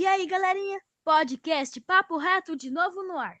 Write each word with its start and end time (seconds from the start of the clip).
E 0.00 0.06
aí, 0.06 0.24
galerinha? 0.24 0.80
Podcast 1.04 1.78
Papo 1.82 2.16
Reto 2.16 2.56
de 2.56 2.70
novo 2.70 3.02
no 3.02 3.18
ar. 3.18 3.38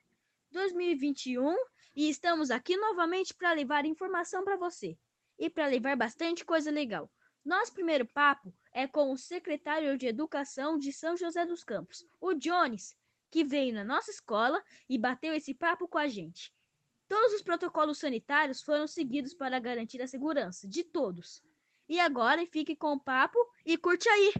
2021 0.52 1.56
e 1.96 2.10
estamos 2.10 2.50
aqui 2.50 2.76
novamente 2.76 3.32
para 3.32 3.54
levar 3.54 3.86
informação 3.86 4.44
para 4.44 4.58
você 4.58 4.94
e 5.38 5.48
para 5.48 5.66
levar 5.66 5.96
bastante 5.96 6.44
coisa 6.44 6.70
legal. 6.70 7.10
Nosso 7.42 7.72
primeiro 7.72 8.04
papo 8.06 8.54
é 8.74 8.86
com 8.86 9.10
o 9.10 9.16
secretário 9.16 9.96
de 9.96 10.06
Educação 10.08 10.76
de 10.76 10.92
São 10.92 11.16
José 11.16 11.46
dos 11.46 11.64
Campos, 11.64 12.04
o 12.20 12.34
Jones, 12.34 12.94
que 13.30 13.42
veio 13.42 13.72
na 13.72 13.82
nossa 13.82 14.10
escola 14.10 14.62
e 14.86 14.98
bateu 14.98 15.32
esse 15.32 15.54
papo 15.54 15.88
com 15.88 15.96
a 15.96 16.08
gente. 16.08 16.52
Todos 17.08 17.32
os 17.32 17.40
protocolos 17.40 18.00
sanitários 18.00 18.60
foram 18.60 18.86
seguidos 18.86 19.32
para 19.32 19.58
garantir 19.58 20.02
a 20.02 20.06
segurança 20.06 20.68
de 20.68 20.84
todos. 20.84 21.42
E 21.88 21.98
agora 21.98 22.46
fique 22.52 22.76
com 22.76 22.92
o 22.92 23.00
papo 23.00 23.38
e 23.64 23.78
curte 23.78 24.10
aí! 24.10 24.34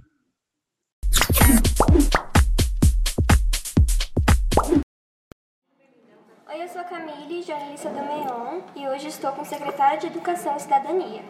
Oi, 6.52 6.64
eu 6.64 6.68
sou 6.68 6.82
Camille, 6.82 7.44
jornalista 7.44 7.88
do 7.90 8.00
Meon, 8.00 8.60
e 8.74 8.84
hoje 8.88 9.06
estou 9.06 9.30
com 9.30 9.42
o 9.42 9.44
secretário 9.44 10.00
de 10.00 10.08
Educação 10.08 10.56
e 10.56 10.60
Cidadania, 10.60 11.22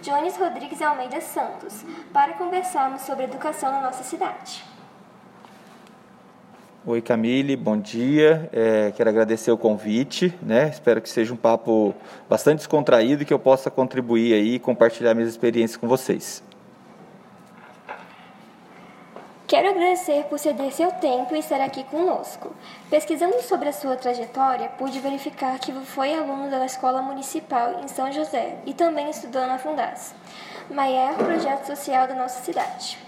Jones 0.00 0.36
Rodrigues 0.36 0.80
Almeida 0.80 1.20
Santos, 1.20 1.84
para 2.12 2.34
conversarmos 2.34 3.00
sobre 3.00 3.24
educação 3.24 3.72
na 3.72 3.80
nossa 3.80 4.04
cidade. 4.04 4.64
Oi, 6.86 7.02
Camille, 7.02 7.56
bom 7.56 7.76
dia. 7.76 8.48
É, 8.52 8.92
quero 8.92 9.10
agradecer 9.10 9.50
o 9.50 9.58
convite, 9.58 10.32
né? 10.40 10.68
Espero 10.68 11.02
que 11.02 11.08
seja 11.08 11.34
um 11.34 11.36
papo 11.36 11.92
bastante 12.28 12.58
descontraído 12.58 13.24
e 13.24 13.26
que 13.26 13.34
eu 13.34 13.38
possa 13.40 13.72
contribuir 13.72 14.32
aí 14.32 14.54
e 14.54 14.58
compartilhar 14.60 15.12
minhas 15.12 15.30
experiências 15.30 15.76
com 15.76 15.88
vocês. 15.88 16.40
Quero 19.48 19.70
agradecer 19.70 20.24
por 20.24 20.38
ceder 20.38 20.70
seu 20.74 20.92
tempo 20.92 21.34
e 21.34 21.38
estar 21.38 21.58
aqui 21.62 21.82
conosco. 21.84 22.54
Pesquisando 22.90 23.40
sobre 23.40 23.70
a 23.70 23.72
sua 23.72 23.96
trajetória, 23.96 24.68
pude 24.76 25.00
verificar 25.00 25.58
que 25.58 25.72
foi 25.86 26.12
aluno 26.12 26.50
da 26.50 26.66
Escola 26.66 27.00
Municipal 27.00 27.80
em 27.82 27.88
São 27.88 28.12
José 28.12 28.58
e 28.66 28.74
também 28.74 29.08
estudou 29.08 29.46
na 29.46 29.58
Fundas, 29.58 30.14
maior 30.68 31.14
projeto 31.14 31.64
social 31.64 32.06
da 32.06 32.14
nossa 32.14 32.42
cidade. 32.42 32.98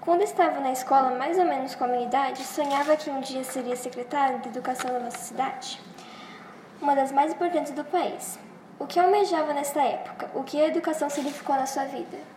Quando 0.00 0.22
estava 0.22 0.60
na 0.60 0.72
escola, 0.72 1.10
mais 1.10 1.38
ou 1.38 1.44
menos 1.44 1.74
com 1.74 1.84
a 1.84 1.88
minha 1.88 2.06
idade, 2.06 2.42
sonhava 2.42 2.96
que 2.96 3.10
um 3.10 3.20
dia 3.20 3.44
seria 3.44 3.76
secretário 3.76 4.38
de 4.38 4.48
educação 4.48 4.90
da 4.90 4.98
nossa 4.98 5.18
cidade, 5.18 5.78
uma 6.80 6.96
das 6.96 7.12
mais 7.12 7.32
importantes 7.34 7.72
do 7.72 7.84
país. 7.84 8.38
O 8.78 8.86
que 8.86 8.98
almejava 8.98 9.52
nesta 9.52 9.82
época? 9.82 10.30
O 10.34 10.42
que 10.42 10.58
a 10.58 10.68
educação 10.68 11.10
significou 11.10 11.54
na 11.54 11.66
sua 11.66 11.84
vida? 11.84 12.31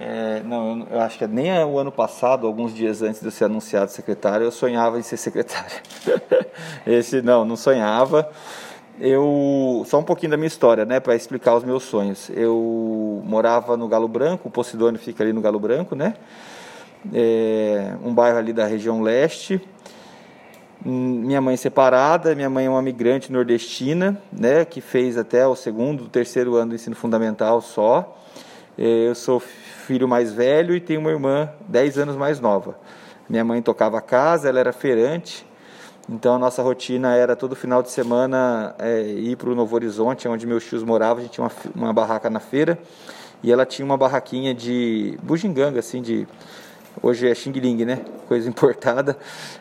É, 0.00 0.42
não, 0.44 0.78
eu, 0.78 0.86
eu, 0.92 1.00
acho 1.00 1.18
que 1.18 1.26
nem 1.26 1.52
o 1.64 1.76
ano 1.76 1.90
passado, 1.90 2.46
alguns 2.46 2.72
dias 2.72 3.02
antes 3.02 3.20
de 3.20 3.26
eu 3.26 3.32
ser 3.32 3.46
anunciado 3.46 3.90
secretário, 3.90 4.44
eu 4.44 4.50
sonhava 4.52 4.98
em 4.98 5.02
ser 5.02 5.16
secretário. 5.16 5.76
Esse 6.86 7.20
não, 7.20 7.44
não 7.44 7.56
sonhava. 7.56 8.30
Eu 9.00 9.84
só 9.86 9.98
um 9.98 10.04
pouquinho 10.04 10.30
da 10.30 10.36
minha 10.36 10.46
história, 10.46 10.84
né, 10.84 11.00
para 11.00 11.14
explicar 11.16 11.56
os 11.56 11.64
meus 11.64 11.84
sonhos. 11.84 12.30
Eu 12.30 13.22
morava 13.24 13.76
no 13.76 13.88
Galo 13.88 14.08
Branco, 14.08 14.48
o 14.48 14.50
Posidônio 14.50 15.00
fica 15.00 15.22
ali 15.22 15.32
no 15.32 15.40
Galo 15.40 15.58
Branco, 15.58 15.94
né? 15.94 16.14
É, 17.12 17.94
um 18.04 18.12
bairro 18.12 18.38
ali 18.38 18.52
da 18.52 18.66
região 18.66 19.00
leste. 19.00 19.60
Minha 20.84 21.40
mãe 21.40 21.56
separada, 21.56 22.34
minha 22.36 22.48
mãe 22.48 22.66
é 22.66 22.70
uma 22.70 22.82
migrante 22.82 23.32
nordestina, 23.32 24.20
né, 24.32 24.64
que 24.64 24.80
fez 24.80 25.18
até 25.18 25.44
o 25.46 25.56
segundo, 25.56 26.08
terceiro 26.08 26.54
ano 26.54 26.70
do 26.70 26.74
ensino 26.76 26.94
fundamental 26.94 27.60
só. 27.60 28.16
É, 28.76 29.08
eu 29.08 29.14
sou 29.14 29.42
filho 29.88 30.06
mais 30.06 30.34
velho 30.34 30.76
e 30.76 30.80
tenho 30.80 31.00
uma 31.00 31.10
irmã 31.10 31.48
10 31.66 31.96
anos 31.96 32.14
mais 32.14 32.38
nova. 32.38 32.78
Minha 33.26 33.42
mãe 33.42 33.62
tocava 33.62 33.96
a 33.96 34.02
casa, 34.02 34.46
ela 34.46 34.60
era 34.60 34.70
feirante, 34.70 35.46
então 36.06 36.34
a 36.34 36.38
nossa 36.38 36.62
rotina 36.62 37.16
era 37.16 37.34
todo 37.34 37.56
final 37.56 37.82
de 37.82 37.90
semana 37.90 38.74
é, 38.78 39.00
ir 39.00 39.36
para 39.36 39.48
o 39.48 39.54
Novo 39.54 39.74
Horizonte, 39.74 40.28
onde 40.28 40.46
meus 40.46 40.62
tios 40.66 40.82
moravam. 40.82 41.20
A 41.20 41.22
gente 41.22 41.32
tinha 41.32 41.44
uma, 41.46 41.52
uma 41.74 41.92
barraca 41.94 42.28
na 42.28 42.38
feira 42.38 42.78
e 43.42 43.50
ela 43.50 43.64
tinha 43.64 43.86
uma 43.86 43.96
barraquinha 43.96 44.54
de 44.54 45.18
bugiganga, 45.22 45.78
assim, 45.78 46.02
de 46.02 46.28
hoje 47.02 47.26
é 47.26 47.34
xing 47.34 47.52
ling, 47.52 47.86
né? 47.86 48.04
Coisa 48.26 48.46
importada, 48.46 49.16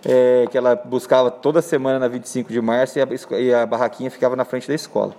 é, 0.06 0.46
que 0.52 0.58
ela 0.58 0.76
buscava 0.76 1.32
toda 1.32 1.62
semana 1.62 2.00
na 2.00 2.10
25 2.10 2.52
de 2.52 2.60
março 2.60 3.00
e 3.00 3.02
a, 3.02 3.40
e 3.40 3.54
a 3.54 3.66
barraquinha 3.66 4.12
ficava 4.12 4.36
na 4.36 4.44
frente 4.44 4.68
da 4.68 4.74
escola. 4.74 5.16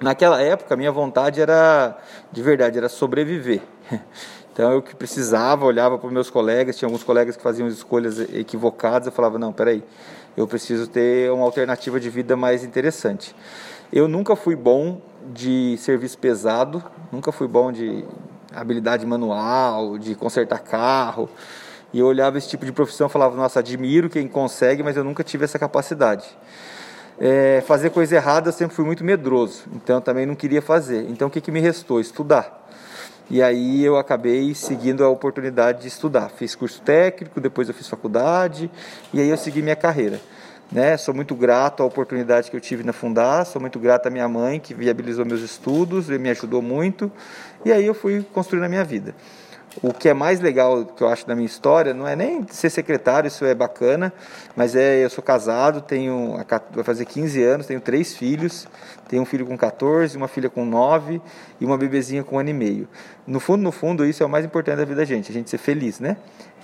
Naquela 0.00 0.42
época, 0.42 0.76
minha 0.76 0.92
vontade 0.92 1.40
era, 1.40 1.96
de 2.30 2.42
verdade, 2.42 2.78
era 2.78 2.88
sobreviver. 2.88 3.62
Então 4.56 4.72
eu 4.72 4.80
que 4.80 4.96
precisava, 4.96 5.66
olhava 5.66 5.98
para 5.98 6.10
meus 6.10 6.30
colegas, 6.30 6.78
tinha 6.78 6.86
alguns 6.86 7.04
colegas 7.04 7.36
que 7.36 7.42
faziam 7.42 7.68
escolhas 7.68 8.18
equivocadas, 8.18 9.04
eu 9.04 9.12
falava, 9.12 9.38
não, 9.38 9.52
peraí, 9.52 9.84
eu 10.34 10.48
preciso 10.48 10.86
ter 10.86 11.30
uma 11.30 11.44
alternativa 11.44 12.00
de 12.00 12.08
vida 12.08 12.36
mais 12.36 12.64
interessante. 12.64 13.36
Eu 13.92 14.08
nunca 14.08 14.34
fui 14.34 14.56
bom 14.56 14.98
de 15.30 15.76
serviço 15.76 16.16
pesado, 16.16 16.82
nunca 17.12 17.30
fui 17.30 17.46
bom 17.46 17.70
de 17.70 18.02
habilidade 18.50 19.04
manual, 19.04 19.98
de 19.98 20.14
consertar 20.14 20.60
carro. 20.60 21.28
E 21.92 21.98
eu 21.98 22.06
olhava 22.06 22.38
esse 22.38 22.48
tipo 22.48 22.64
de 22.64 22.72
profissão 22.72 23.08
e 23.08 23.10
falava, 23.10 23.36
nossa, 23.36 23.60
admiro 23.60 24.08
quem 24.08 24.26
consegue, 24.26 24.82
mas 24.82 24.96
eu 24.96 25.04
nunca 25.04 25.22
tive 25.22 25.44
essa 25.44 25.58
capacidade. 25.58 26.24
É, 27.18 27.62
fazer 27.66 27.90
coisa 27.90 28.16
errada 28.16 28.50
eu 28.50 28.52
sempre 28.52 28.76
fui 28.76 28.84
muito 28.84 29.02
medroso, 29.02 29.64
então 29.74 29.96
eu 29.96 30.00
também 30.02 30.26
não 30.26 30.34
queria 30.34 30.60
fazer. 30.60 31.06
Então 31.08 31.28
o 31.28 31.30
que, 31.30 31.40
que 31.40 31.50
me 31.50 31.60
restou? 31.60 32.00
Estudar. 32.00 32.64
E 33.28 33.42
aí 33.42 33.84
eu 33.84 33.96
acabei 33.96 34.54
seguindo 34.54 35.02
a 35.02 35.08
oportunidade 35.08 35.82
de 35.82 35.88
estudar. 35.88 36.28
Fiz 36.28 36.54
curso 36.54 36.80
técnico, 36.82 37.40
depois 37.40 37.68
eu 37.68 37.74
fiz 37.74 37.88
faculdade 37.88 38.70
e 39.12 39.20
aí 39.20 39.28
eu 39.28 39.36
segui 39.36 39.62
minha 39.62 39.74
carreira. 39.74 40.20
Né? 40.70 40.96
Sou 40.96 41.14
muito 41.14 41.34
grato 41.34 41.82
à 41.82 41.86
oportunidade 41.86 42.50
que 42.50 42.56
eu 42.56 42.60
tive 42.60 42.82
na 42.82 42.92
Fundar, 42.92 43.46
sou 43.46 43.60
muito 43.60 43.78
grato 43.78 44.06
à 44.08 44.10
minha 44.10 44.28
mãe 44.28 44.60
que 44.60 44.74
viabilizou 44.74 45.24
meus 45.24 45.40
estudos, 45.40 46.10
e 46.10 46.18
me 46.18 46.28
ajudou 46.30 46.60
muito. 46.60 47.10
E 47.64 47.72
aí 47.72 47.86
eu 47.86 47.94
fui 47.94 48.24
construindo 48.32 48.64
a 48.64 48.68
minha 48.68 48.84
vida. 48.84 49.14
O 49.82 49.92
que 49.92 50.08
é 50.08 50.14
mais 50.14 50.40
legal 50.40 50.86
que 50.86 51.02
eu 51.02 51.08
acho 51.08 51.26
da 51.26 51.34
minha 51.34 51.46
história 51.46 51.92
não 51.92 52.08
é 52.08 52.16
nem 52.16 52.46
ser 52.50 52.70
secretário, 52.70 53.28
isso 53.28 53.44
é 53.44 53.54
bacana, 53.54 54.10
mas 54.54 54.74
é 54.74 55.04
eu 55.04 55.10
sou 55.10 55.22
casado, 55.22 55.82
tenho 55.82 56.38
vai 56.70 56.82
fazer 56.84 57.04
15 57.04 57.42
anos, 57.42 57.66
tenho 57.66 57.80
três 57.80 58.16
filhos, 58.16 58.66
tenho 59.06 59.22
um 59.22 59.26
filho 59.26 59.44
com 59.44 59.56
14, 59.56 60.16
uma 60.16 60.28
filha 60.28 60.48
com 60.48 60.64
9 60.64 61.20
e 61.60 61.64
uma 61.64 61.76
bebezinha 61.76 62.24
com 62.24 62.36
um 62.36 62.38
ano 62.38 62.48
e 62.48 62.54
meio. 62.54 62.88
No 63.26 63.38
fundo, 63.38 63.62
no 63.62 63.70
fundo, 63.70 64.06
isso 64.06 64.22
é 64.22 64.26
o 64.26 64.28
mais 64.28 64.46
importante 64.46 64.78
da 64.78 64.84
vida 64.84 64.96
da 64.96 65.04
gente, 65.04 65.30
a 65.30 65.34
gente 65.34 65.50
ser 65.50 65.58
feliz, 65.58 66.00
né? 66.00 66.16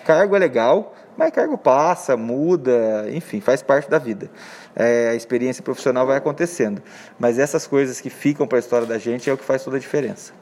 Cargo 0.07 0.35
é 0.35 0.39
legal, 0.39 0.95
mas 1.17 1.31
cargo 1.33 1.59
passa, 1.59 2.17
muda, 2.17 3.07
enfim, 3.11 3.41
faz 3.41 3.63
parte 3.63 3.91
da 3.91 3.99
vida. 3.99 4.31
É, 4.75 5.11
a 5.11 5.15
experiência 5.15 5.63
profissional 5.63 6.07
vai 6.07 6.17
acontecendo, 6.17 6.83
mas 7.19 7.39
essas 7.39 7.67
coisas 7.67 8.01
que 8.01 8.09
ficam 8.09 8.47
para 8.47 8.57
a 8.57 8.61
história 8.61 8.87
da 8.87 8.99
gente 8.99 9.29
é 9.29 9.33
o 9.33 9.37
que 9.37 9.45
faz 9.45 9.63
toda 9.63 9.77
a 9.77 9.81
diferença. 9.81 10.33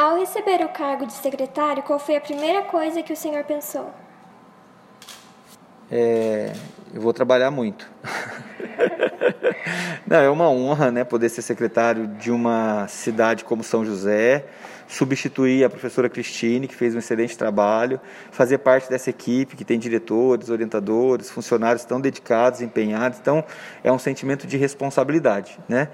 Ao 0.00 0.16
receber 0.30 0.64
o 0.64 0.68
cargo 0.68 1.06
de 1.06 1.12
secretário, 1.12 1.82
qual 1.82 1.98
foi 1.98 2.14
a 2.14 2.20
primeira 2.20 2.62
coisa 2.62 3.02
que 3.02 3.12
o 3.12 3.16
senhor 3.16 3.42
pensou? 3.42 3.92
É, 5.90 6.52
eu 6.94 7.00
vou 7.00 7.12
trabalhar 7.12 7.50
muito. 7.50 7.90
Não, 10.06 10.18
é 10.18 10.30
uma 10.30 10.48
honra, 10.48 10.92
né, 10.92 11.02
poder 11.02 11.28
ser 11.28 11.42
secretário 11.42 12.06
de 12.06 12.30
uma 12.30 12.86
cidade 12.86 13.44
como 13.44 13.64
São 13.64 13.84
José, 13.84 14.46
substituir 14.86 15.64
a 15.64 15.70
professora 15.70 16.08
Cristine, 16.08 16.68
que 16.68 16.76
fez 16.76 16.94
um 16.94 16.98
excelente 16.98 17.36
trabalho, 17.36 18.00
fazer 18.30 18.58
parte 18.58 18.88
dessa 18.88 19.10
equipe 19.10 19.56
que 19.56 19.64
tem 19.64 19.80
diretores, 19.80 20.48
orientadores, 20.48 21.28
funcionários 21.28 21.84
tão 21.84 22.00
dedicados, 22.00 22.60
empenhados. 22.60 23.18
Então, 23.18 23.44
é 23.82 23.90
um 23.90 23.98
sentimento 23.98 24.46
de 24.46 24.56
responsabilidade, 24.56 25.58
né? 25.68 25.88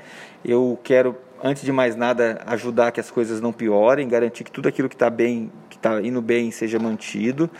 Eu 0.44 0.78
quero 0.84 1.16
antes 1.42 1.62
de 1.62 1.72
mais 1.72 1.96
nada, 1.96 2.42
ajudar 2.46 2.92
que 2.92 3.00
as 3.00 3.10
coisas 3.10 3.40
não 3.40 3.52
piorem, 3.52 4.08
garantir 4.08 4.44
que 4.44 4.50
tudo 4.50 4.68
aquilo 4.68 4.88
que 4.88 4.94
está 4.94 5.10
bem, 5.10 5.50
que 5.68 5.76
está 5.76 6.00
indo 6.00 6.20
bem, 6.22 6.50
seja 6.50 6.78
mantido. 6.78 7.50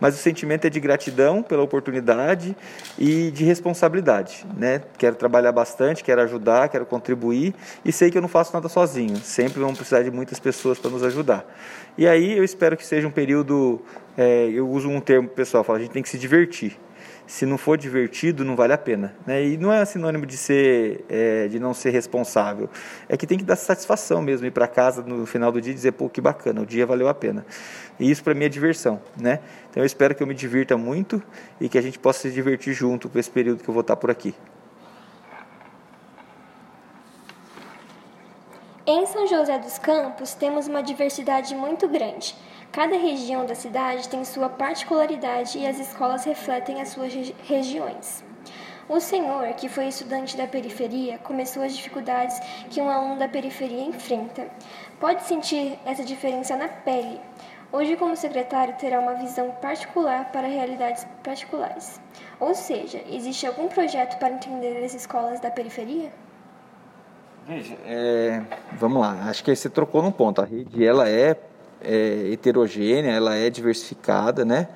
Mas 0.00 0.14
o 0.14 0.18
sentimento 0.18 0.66
é 0.66 0.70
de 0.70 0.80
gratidão 0.80 1.42
pela 1.42 1.62
oportunidade 1.62 2.56
e 2.98 3.30
de 3.30 3.44
responsabilidade. 3.44 4.46
Né? 4.56 4.82
Quero 4.98 5.16
trabalhar 5.16 5.52
bastante, 5.52 6.04
quero 6.04 6.20
ajudar, 6.22 6.68
quero 6.68 6.86
contribuir 6.86 7.54
e 7.84 7.92
sei 7.92 8.10
que 8.10 8.18
eu 8.18 8.22
não 8.22 8.28
faço 8.28 8.52
nada 8.52 8.68
sozinho. 8.68 9.16
Sempre 9.16 9.60
vamos 9.60 9.76
precisar 9.76 10.02
de 10.02 10.10
muitas 10.10 10.38
pessoas 10.38 10.78
para 10.78 10.90
nos 10.90 11.02
ajudar. 11.02 11.44
E 11.96 12.06
aí 12.06 12.36
eu 12.36 12.44
espero 12.44 12.76
que 12.76 12.84
seja 12.84 13.06
um 13.06 13.12
período. 13.12 13.80
É, 14.16 14.48
eu 14.48 14.68
uso 14.68 14.88
um 14.88 15.00
termo 15.00 15.28
pessoal, 15.28 15.64
falo, 15.64 15.78
a 15.78 15.82
gente 15.82 15.90
tem 15.90 16.02
que 16.02 16.08
se 16.08 16.18
divertir 16.18 16.78
se 17.26 17.46
não 17.46 17.56
for 17.56 17.78
divertido, 17.78 18.44
não 18.44 18.54
vale 18.54 18.72
a 18.72 18.78
pena. 18.78 19.14
Né? 19.26 19.44
E 19.44 19.56
não 19.56 19.72
é 19.72 19.84
sinônimo 19.84 20.26
de 20.26 20.36
ser, 20.36 21.04
é, 21.08 21.48
de 21.48 21.58
não 21.58 21.72
ser 21.72 21.90
responsável. 21.90 22.68
É 23.08 23.16
que 23.16 23.26
tem 23.26 23.38
que 23.38 23.44
dar 23.44 23.56
satisfação 23.56 24.20
mesmo, 24.20 24.46
ir 24.46 24.50
para 24.50 24.66
casa 24.66 25.02
no 25.02 25.24
final 25.26 25.50
do 25.50 25.60
dia 25.60 25.72
e 25.72 25.74
dizer, 25.74 25.92
pô, 25.92 26.08
que 26.08 26.20
bacana, 26.20 26.60
o 26.60 26.66
dia 26.66 26.84
valeu 26.86 27.08
a 27.08 27.14
pena. 27.14 27.44
E 27.98 28.10
isso 28.10 28.22
para 28.22 28.34
mim 28.34 28.44
é 28.44 28.48
diversão. 28.48 29.00
Né? 29.16 29.40
Então 29.70 29.82
eu 29.82 29.86
espero 29.86 30.14
que 30.14 30.22
eu 30.22 30.26
me 30.26 30.34
divirta 30.34 30.76
muito 30.76 31.22
e 31.60 31.68
que 31.68 31.78
a 31.78 31.82
gente 31.82 31.98
possa 31.98 32.20
se 32.20 32.30
divertir 32.30 32.74
junto 32.74 33.08
com 33.08 33.18
esse 33.18 33.30
período 33.30 33.62
que 33.62 33.68
eu 33.68 33.74
vou 33.74 33.80
estar 33.80 33.96
por 33.96 34.10
aqui. 34.10 34.34
Em 38.86 39.06
São 39.06 39.26
José 39.26 39.58
dos 39.58 39.78
Campos 39.78 40.34
temos 40.34 40.66
uma 40.66 40.82
diversidade 40.82 41.54
muito 41.54 41.88
grande. 41.88 42.36
Cada 42.74 42.96
região 42.96 43.46
da 43.46 43.54
cidade 43.54 44.08
tem 44.08 44.24
sua 44.24 44.48
particularidade 44.48 45.56
e 45.56 45.64
as 45.64 45.78
escolas 45.78 46.24
refletem 46.24 46.82
as 46.82 46.88
suas 46.88 47.14
regi 47.14 47.32
regiões. 47.44 48.24
O 48.88 48.98
senhor, 48.98 49.46
que 49.54 49.68
foi 49.68 49.86
estudante 49.86 50.36
da 50.36 50.48
periferia, 50.48 51.18
começou 51.18 51.62
as 51.62 51.76
dificuldades 51.76 52.36
que 52.68 52.80
um 52.80 52.90
aluno 52.90 53.16
da 53.16 53.28
periferia 53.28 53.84
enfrenta. 53.84 54.48
Pode 54.98 55.22
sentir 55.22 55.78
essa 55.86 56.02
diferença 56.02 56.56
na 56.56 56.66
pele. 56.66 57.20
Hoje, 57.70 57.94
como 57.94 58.16
secretário, 58.16 58.74
terá 58.74 58.98
uma 58.98 59.14
visão 59.14 59.52
particular 59.62 60.32
para 60.32 60.48
realidades 60.48 61.06
particulares. 61.22 62.00
Ou 62.40 62.56
seja, 62.56 63.00
existe 63.08 63.46
algum 63.46 63.68
projeto 63.68 64.18
para 64.18 64.34
entender 64.34 64.84
as 64.84 64.94
escolas 64.94 65.38
da 65.38 65.48
periferia? 65.48 66.10
Veja, 67.46 67.76
é, 67.86 68.42
vamos 68.72 69.00
lá. 69.00 69.28
Acho 69.28 69.44
que 69.44 69.54
você 69.54 69.70
trocou 69.70 70.02
num 70.02 70.10
ponto. 70.10 70.42
A 70.42 70.44
rede 70.44 70.84
ela 70.84 71.08
é, 71.08 71.36
é 71.84 72.32
heterogênea, 72.32 73.12
ela 73.12 73.34
é 73.34 73.50
diversificada, 73.50 74.44
né? 74.44 74.68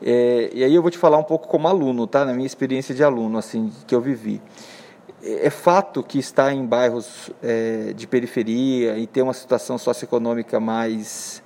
É, 0.00 0.50
e 0.52 0.64
aí 0.64 0.74
eu 0.74 0.80
vou 0.80 0.90
te 0.90 0.98
falar 0.98 1.18
um 1.18 1.24
pouco 1.24 1.48
como 1.48 1.66
aluno, 1.66 2.06
tá? 2.06 2.24
Na 2.24 2.32
minha 2.32 2.46
experiência 2.46 2.94
de 2.94 3.02
aluno, 3.02 3.38
assim, 3.38 3.72
que 3.86 3.94
eu 3.94 4.00
vivi. 4.00 4.40
É, 5.22 5.46
é 5.46 5.50
fato 5.50 6.02
que 6.02 6.18
estar 6.18 6.52
em 6.52 6.64
bairros 6.64 7.30
é, 7.42 7.92
de 7.94 8.06
periferia 8.06 8.96
e 8.98 9.06
ter 9.06 9.22
uma 9.22 9.34
situação 9.34 9.76
socioeconômica 9.76 10.60
mais 10.60 11.42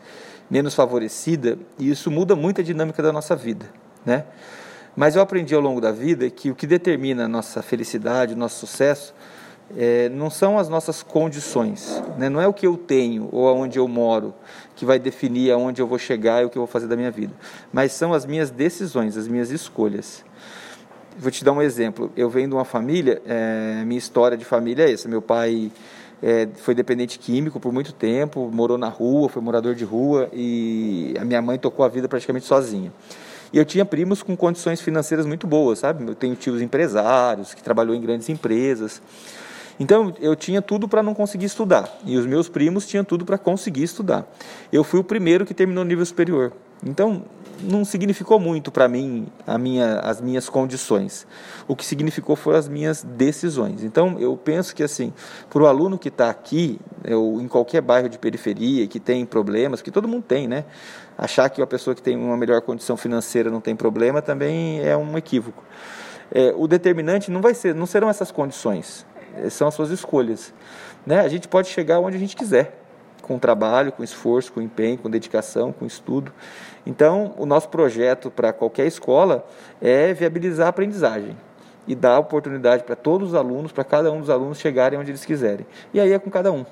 menos 0.51 0.75
favorecida, 0.75 1.59
e 1.79 1.91
isso 1.91 2.11
muda 2.11 2.37
muito 2.37 2.61
a 2.61 2.65
dinâmica 2.65 3.03
da 3.03 3.11
nossa 3.11 3.35
vida, 3.35 3.65
né? 4.05 4.25
Mas 4.95 5.17
eu 5.17 5.23
aprendi 5.23 5.55
ao 5.55 5.63
longo 5.63 5.81
da 5.81 5.91
vida 5.91 6.29
que 6.29 6.51
o 6.51 6.55
que 6.55 6.67
determina 6.67 7.25
a 7.25 7.29
nossa 7.29 7.63
felicidade, 7.63 8.35
o 8.35 8.37
nosso 8.37 8.67
sucesso, 8.67 9.15
é, 9.77 10.09
não 10.11 10.29
são 10.29 10.59
as 10.59 10.69
nossas 10.69 11.03
condições, 11.03 12.03
né? 12.19 12.29
não 12.29 12.41
é 12.41 12.47
o 12.47 12.53
que 12.53 12.67
eu 12.67 12.77
tenho 12.77 13.29
ou 13.33 13.49
aonde 13.49 13.79
eu 13.79 13.89
moro 13.89 14.35
que 14.77 14.85
vai 14.85 14.99
definir 14.99 15.51
aonde 15.51 15.81
eu 15.81 15.87
vou 15.87 15.99
chegar 15.99 16.43
e 16.43 16.47
o 16.47 16.51
que 16.51 16.59
eu 16.59 16.61
vou 16.61 16.67
fazer 16.67 16.87
da 16.87 16.97
minha 16.97 17.11
vida, 17.11 17.33
mas 17.73 17.93
são 17.93 18.13
as 18.13 18.27
minhas 18.27 18.51
decisões, 18.51 19.17
as 19.17 19.29
minhas 19.29 19.51
escolhas. 19.51 20.25
Vou 21.19 21.31
te 21.31 21.45
dar 21.45 21.53
um 21.53 21.61
exemplo. 21.61 22.11
Eu 22.17 22.31
venho 22.31 22.49
de 22.49 22.55
uma 22.55 22.65
família, 22.65 23.21
é, 23.27 23.83
minha 23.85 23.99
história 23.99 24.37
de 24.37 24.47
família 24.47 24.85
é 24.85 24.93
essa. 24.93 25.09
Meu 25.09 25.21
pai 25.21 25.71
é, 26.23 26.49
foi 26.57 26.75
dependente 26.75 27.19
químico 27.19 27.61
por 27.61 27.73
muito 27.73 27.93
tempo, 27.93 28.49
morou 28.53 28.79
na 28.79 28.89
rua, 28.89 29.29
foi 29.29 29.43
morador 29.43 29.75
de 29.75 29.85
rua 29.85 30.31
e 30.33 31.15
a 31.21 31.25
minha 31.25 31.43
mãe 31.43 31.59
tocou 31.59 31.85
a 31.85 31.89
vida 31.89 32.09
praticamente 32.09 32.47
sozinha. 32.47 32.93
E 33.53 33.59
eu 33.59 33.65
tinha 33.65 33.85
primos 33.85 34.23
com 34.23 34.35
condições 34.35 34.81
financeiras 34.81 35.27
muito 35.27 35.47
boas, 35.47 35.81
sabe? 35.81 36.07
Eu 36.09 36.15
tenho 36.15 36.35
tios 36.35 36.63
empresários 36.63 37.53
que 37.53 37.63
trabalhou 37.63 37.95
em 37.95 38.01
grandes 38.01 38.31
empresas. 38.31 39.03
Então 39.83 40.15
eu 40.21 40.37
tinha 40.37 40.63
tudo 40.63 40.87
para 40.87 41.03
não 41.03 41.13
conseguir 41.13 41.47
estudar 41.47 41.93
e 42.07 42.17
os 42.17 42.25
meus 42.25 42.49
primos 42.49 42.87
tinham 42.87 43.05
tudo 43.05 43.25
para 43.25 43.37
conseguir 43.37 43.83
estudar. 43.83 44.25
Eu 44.73 44.85
fui 44.85 45.01
o 45.01 45.03
primeiro 45.03 45.45
que 45.45 45.53
terminou 45.53 45.83
o 45.83 45.87
nível 45.87 46.07
superior. 46.07 46.53
Então 46.87 47.25
não 47.61 47.85
significou 47.85 48.39
muito 48.39 48.71
para 48.71 48.87
mim 48.87 49.27
minha, 49.59 49.99
as 49.99 50.21
minhas 50.21 50.49
condições. 50.49 51.27
O 51.67 51.75
que 51.75 51.85
significou 51.85 52.37
foram 52.37 52.61
as 52.61 52.69
minhas 52.69 53.03
decisões. 53.03 53.83
Então 53.83 54.21
eu 54.21 54.37
penso 54.37 54.73
que 54.73 54.85
assim, 54.85 55.13
para 55.51 55.61
o 55.61 55.67
aluno 55.67 55.99
que 55.99 56.07
está 56.07 56.31
aqui, 56.31 56.79
eu, 57.03 57.41
em 57.41 57.49
qualquer 57.49 57.81
bairro 57.81 58.09
de 58.09 58.21
periferia, 58.21 58.87
que 58.87 59.01
tem 59.01 59.27
problemas, 59.27 59.83
que 59.83 59.91
todo 59.91 60.07
mundo 60.07 60.23
tem, 60.23 60.47
né? 60.47 60.65
Achar 61.19 61.51
que 61.51 61.61
a 61.61 61.67
pessoa 61.67 61.93
que 61.93 62.03
tem 62.03 62.17
uma 62.17 62.37
melhor 62.37 62.61
condição 62.61 62.97
financeira 62.97 63.51
não 63.51 63.61
tem 63.61 63.75
problema 63.75 64.23
também 64.23 64.81
é 64.81 64.97
um 64.97 65.19
equívoco. 65.19 65.65
É, 66.31 66.55
o 66.57 66.69
determinante 66.69 67.33
não 67.33 67.41
vai 67.41 67.53
ser, 67.53 67.75
não 67.75 67.85
serão 67.85 68.09
essas 68.09 68.31
condições 68.31 69.11
são 69.51 69.69
as 69.69 69.75
suas 69.75 69.91
escolhas. 69.91 70.53
Né? 71.07 71.21
A 71.21 71.29
gente 71.29 71.49
pode 71.49 71.69
chegar 71.69 71.99
onde 72.01 72.17
a 72.17 72.21
gente 72.21 72.37
quiser, 72.37 72.79
com 73.21 73.39
trabalho, 73.39 73.93
com 73.93 74.03
esforço, 74.03 74.53
com 74.53 74.61
empenho, 74.61 74.99
com 74.99 75.11
dedicação, 75.11 75.73
com 75.73 75.87
estudo. 75.87 76.33
Então, 76.85 77.35
o 77.39 77.47
nosso 77.47 77.69
projeto 77.69 78.31
para 78.31 78.53
qualquer 78.53 78.87
escola 78.87 79.47
é 79.81 80.13
viabilizar 80.13 80.67
a 80.67 80.71
aprendizagem 80.71 81.37
e 81.87 81.95
dar 81.95 82.19
oportunidade 82.19 82.85
para 82.85 82.95
todos 82.95 83.31
os 83.31 83.35
alunos, 83.35 83.73
para 83.73 83.85
cada 83.85 84.11
um 84.13 84.21
dos 84.21 84.31
alunos 84.31 84.59
chegarem 84.59 84.99
onde 84.99 85.11
eles 85.11 85.25
quiserem. 85.25 85.67
E 85.93 86.01
aí 86.01 86.13
é 86.13 86.19
com 86.19 86.31
cada 86.31 86.53
um. 86.53 86.65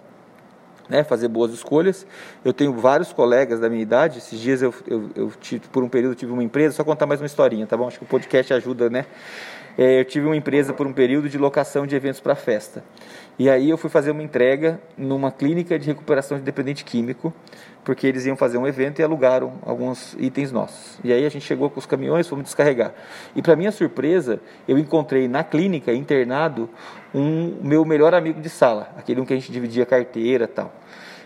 Né, 0.88 1.04
fazer 1.04 1.28
boas 1.28 1.52
escolhas. 1.52 2.04
Eu 2.44 2.52
tenho 2.52 2.72
vários 2.72 3.12
colegas 3.12 3.60
da 3.60 3.68
minha 3.68 3.80
idade. 3.80 4.18
Esses 4.18 4.40
dias 4.40 4.60
eu, 4.60 4.74
eu, 4.88 5.10
eu 5.14 5.32
tive, 5.40 5.68
por 5.68 5.84
um 5.84 5.88
período 5.88 6.16
tive 6.16 6.32
uma 6.32 6.42
empresa. 6.42 6.74
Só 6.74 6.82
contar 6.82 7.06
mais 7.06 7.20
uma 7.20 7.26
historinha, 7.26 7.64
tá 7.64 7.76
bom? 7.76 7.86
Acho 7.86 7.98
que 7.98 8.04
o 8.04 8.08
podcast 8.08 8.52
ajuda, 8.52 8.90
né? 8.90 9.06
É, 9.80 9.98
eu 9.98 10.04
tive 10.04 10.26
uma 10.26 10.36
empresa 10.36 10.74
por 10.74 10.86
um 10.86 10.92
período 10.92 11.26
de 11.26 11.38
locação 11.38 11.86
de 11.86 11.96
eventos 11.96 12.20
para 12.20 12.34
festa. 12.34 12.84
E 13.38 13.48
aí 13.48 13.70
eu 13.70 13.78
fui 13.78 13.88
fazer 13.88 14.10
uma 14.10 14.22
entrega 14.22 14.78
numa 14.94 15.32
clínica 15.32 15.78
de 15.78 15.86
recuperação 15.86 16.36
de 16.36 16.44
dependente 16.44 16.84
químico, 16.84 17.32
porque 17.82 18.06
eles 18.06 18.26
iam 18.26 18.36
fazer 18.36 18.58
um 18.58 18.66
evento 18.66 18.98
e 18.98 19.02
alugaram 19.02 19.54
alguns 19.62 20.14
itens 20.18 20.52
nossos. 20.52 21.00
E 21.02 21.10
aí 21.10 21.24
a 21.24 21.30
gente 21.30 21.46
chegou 21.46 21.70
com 21.70 21.78
os 21.78 21.86
caminhões, 21.86 22.28
fomos 22.28 22.44
descarregar. 22.44 22.92
E 23.34 23.40
para 23.40 23.56
minha 23.56 23.72
surpresa, 23.72 24.38
eu 24.68 24.76
encontrei 24.76 25.26
na 25.26 25.42
clínica, 25.42 25.94
internado, 25.94 26.68
um 27.14 27.56
meu 27.62 27.82
melhor 27.82 28.12
amigo 28.12 28.38
de 28.38 28.50
sala, 28.50 28.92
aquele 28.98 29.18
um 29.22 29.24
que 29.24 29.32
a 29.32 29.36
gente 29.36 29.50
dividia 29.50 29.86
carteira 29.86 30.46
tal. 30.46 30.74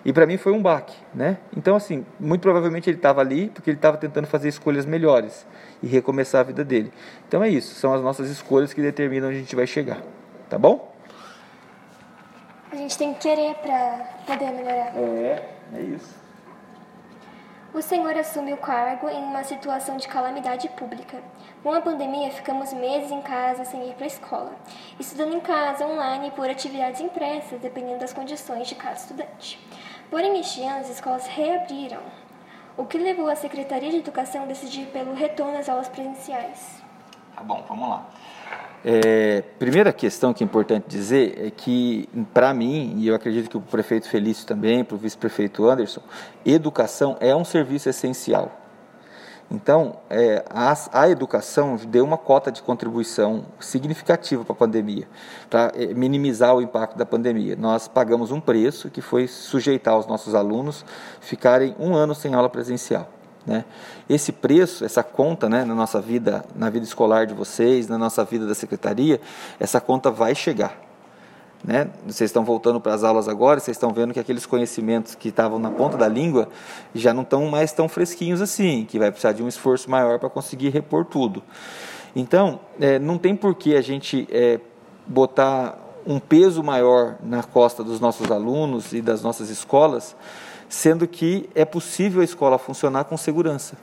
E 0.04 0.12
para 0.12 0.26
mim 0.26 0.36
foi 0.36 0.52
um 0.52 0.60
baque, 0.60 0.96
né? 1.14 1.38
Então, 1.56 1.74
assim, 1.74 2.04
muito 2.20 2.42
provavelmente 2.42 2.90
ele 2.90 2.98
estava 2.98 3.20
ali 3.20 3.48
porque 3.48 3.70
ele 3.70 3.78
estava 3.78 3.96
tentando 3.96 4.26
fazer 4.26 4.48
escolhas 4.48 4.84
melhores 4.84 5.46
e 5.82 5.86
recomeçar 5.86 6.42
a 6.42 6.44
vida 6.44 6.62
dele. 6.62 6.92
Então 7.26 7.42
é 7.42 7.48
isso, 7.48 7.74
são 7.74 7.94
as 7.94 8.02
nossas 8.02 8.28
escolhas 8.28 8.74
que 8.74 8.82
determinam 8.82 9.28
onde 9.28 9.38
a 9.38 9.40
gente 9.40 9.56
vai 9.56 9.66
chegar, 9.66 10.02
tá 10.50 10.58
bom? 10.58 10.92
A 12.70 12.76
gente 12.76 12.98
tem 12.98 13.14
que 13.14 13.20
querer 13.20 13.54
para 13.54 13.98
poder 14.26 14.50
melhorar. 14.50 14.92
É, 14.96 15.48
é 15.74 15.80
isso. 15.80 16.24
O 17.74 17.82
Senhor 17.82 18.16
assume 18.16 18.52
o 18.52 18.56
cargo 18.56 19.08
em 19.08 19.20
uma 19.20 19.42
situação 19.42 19.96
de 19.96 20.06
calamidade 20.06 20.68
pública. 20.70 21.20
Com 21.60 21.72
a 21.72 21.80
pandemia, 21.80 22.30
ficamos 22.30 22.72
meses 22.72 23.10
em 23.10 23.20
casa 23.20 23.64
sem 23.64 23.88
ir 23.88 23.94
para 23.94 24.04
a 24.04 24.06
escola, 24.06 24.52
estudando 25.00 25.34
em 25.34 25.40
casa, 25.40 25.84
online, 25.84 26.30
por 26.30 26.48
atividades 26.48 27.00
impressas, 27.00 27.60
dependendo 27.60 27.98
das 27.98 28.12
condições 28.12 28.68
de 28.68 28.76
cada 28.76 28.94
estudante. 28.94 29.58
Porém, 30.10 30.38
este 30.40 30.62
ano 30.62 30.80
as 30.80 30.90
escolas 30.90 31.26
reabriram, 31.26 32.00
o 32.76 32.84
que 32.84 32.98
levou 32.98 33.28
a 33.28 33.36
Secretaria 33.36 33.90
de 33.90 33.98
Educação 33.98 34.42
a 34.42 34.46
decidir 34.46 34.86
pelo 34.86 35.14
retorno 35.14 35.58
às 35.58 35.68
aulas 35.68 35.88
presenciais. 35.88 36.82
Tá 37.34 37.42
bom, 37.42 37.64
vamos 37.68 37.88
lá. 37.88 38.06
É, 38.84 39.42
primeira 39.58 39.92
questão 39.92 40.34
que 40.34 40.44
é 40.44 40.46
importante 40.46 40.84
dizer 40.86 41.46
é 41.46 41.50
que, 41.50 42.08
para 42.34 42.52
mim, 42.52 42.94
e 42.98 43.08
eu 43.08 43.14
acredito 43.14 43.48
que 43.48 43.56
o 43.56 43.60
prefeito 43.60 44.08
Felício 44.08 44.46
também, 44.46 44.84
para 44.84 44.94
o 44.94 44.98
vice-prefeito 44.98 45.66
Anderson, 45.66 46.02
educação 46.44 47.16
é 47.18 47.34
um 47.34 47.44
serviço 47.44 47.88
essencial. 47.88 48.63
Então, 49.50 49.96
é, 50.08 50.44
a, 50.50 50.74
a, 50.92 51.08
educação 51.08 51.76
deu 51.76 52.04
uma 52.04 52.16
cota 52.16 52.50
de 52.50 52.62
contribuição 52.62 53.44
significativa 53.60 54.44
para 54.44 54.52
a 54.52 54.56
pandemia, 54.56 55.06
para 55.50 55.72
é, 55.74 55.86
minimizar 55.94 56.54
o 56.54 56.62
impacto 56.62 56.96
da 56.96 57.06
pandemia. 57.06 57.54
Nós 57.54 57.86
pagamos 57.86 58.30
um 58.30 58.40
preço 58.40 58.90
que 58.90 59.00
foi 59.00 59.28
sujeitar 59.28 59.98
os 59.98 60.06
nossos 60.06 60.34
alunos 60.34 60.84
ficarem 61.20 61.76
um 61.78 61.94
ano 61.94 62.14
sem 62.14 62.34
aula 62.34 62.48
presencial. 62.48 63.08
Né? 63.46 63.64
Esse 64.08 64.32
preço, 64.32 64.84
essa 64.84 65.02
conta 65.02 65.48
né, 65.48 65.64
na 65.64 65.74
nossa 65.74 66.00
vida, 66.00 66.44
na 66.56 66.70
vida 66.70 66.84
escolar 66.84 67.26
de 67.26 67.34
vocês, 67.34 67.86
na 67.86 67.98
nossa 67.98 68.24
vida 68.24 68.46
da 68.46 68.54
secretaria, 68.54 69.20
essa 69.60 69.80
conta 69.80 70.10
vai 70.10 70.34
chegar. 70.34 70.83
Né? 71.64 71.88
Vocês 72.06 72.28
estão 72.28 72.44
voltando 72.44 72.78
para 72.78 72.92
as 72.92 73.02
aulas 73.02 73.26
agora, 73.26 73.58
vocês 73.58 73.74
estão 73.74 73.90
vendo 73.90 74.12
que 74.12 74.20
aqueles 74.20 74.44
conhecimentos 74.44 75.14
que 75.14 75.30
estavam 75.30 75.58
na 75.58 75.70
ponta 75.70 75.96
da 75.96 76.06
língua 76.06 76.48
já 76.94 77.14
não 77.14 77.22
estão 77.22 77.46
mais 77.46 77.72
tão 77.72 77.88
fresquinhos 77.88 78.42
assim, 78.42 78.84
que 78.84 78.98
vai 78.98 79.10
precisar 79.10 79.32
de 79.32 79.42
um 79.42 79.48
esforço 79.48 79.90
maior 79.90 80.18
para 80.18 80.28
conseguir 80.28 80.68
repor 80.68 81.06
tudo. 81.06 81.42
Então, 82.14 82.60
é, 82.78 82.98
não 82.98 83.16
tem 83.16 83.34
por 83.34 83.54
que 83.54 83.74
a 83.74 83.80
gente 83.80 84.28
é, 84.30 84.60
botar 85.06 85.78
um 86.06 86.20
peso 86.20 86.62
maior 86.62 87.16
na 87.22 87.42
costa 87.42 87.82
dos 87.82 87.98
nossos 87.98 88.30
alunos 88.30 88.92
e 88.92 89.00
das 89.00 89.22
nossas 89.22 89.48
escolas, 89.48 90.14
sendo 90.68 91.08
que 91.08 91.48
é 91.54 91.64
possível 91.64 92.20
a 92.20 92.24
escola 92.24 92.58
funcionar 92.58 93.04
com 93.04 93.16
segurança. 93.16 93.74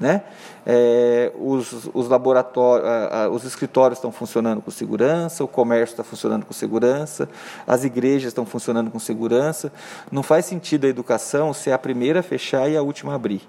Né? 0.00 0.22
É, 0.64 1.32
os, 1.36 1.90
os 1.92 2.08
laboratórios, 2.08 2.88
os 3.32 3.44
escritórios 3.44 3.98
estão 3.98 4.12
funcionando 4.12 4.62
com 4.62 4.70
segurança, 4.70 5.42
o 5.42 5.48
comércio 5.48 5.94
está 5.94 6.04
funcionando 6.04 6.46
com 6.46 6.52
segurança, 6.52 7.28
as 7.66 7.84
igrejas 7.84 8.28
estão 8.28 8.46
funcionando 8.46 8.90
com 8.90 8.98
segurança. 8.98 9.72
Não 10.10 10.22
faz 10.22 10.44
sentido 10.44 10.86
a 10.86 10.88
educação 10.88 11.52
ser 11.52 11.72
a 11.72 11.78
primeira 11.78 12.20
a 12.20 12.22
fechar 12.22 12.70
e 12.70 12.76
a 12.76 12.82
última 12.82 13.12
a 13.12 13.16
abrir. 13.16 13.42